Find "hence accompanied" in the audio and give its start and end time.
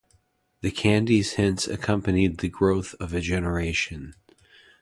1.33-2.39